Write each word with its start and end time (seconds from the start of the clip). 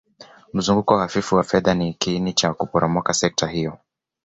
Mzunguko 0.53 0.97
hafifu 0.97 1.35
wa 1.35 1.43
fedha 1.43 1.73
ni 1.73 1.93
kiini 1.93 2.33
cha 2.33 2.53
kuporomoka 2.53 3.13
sekta 3.13 3.47
hiyo 3.47 3.77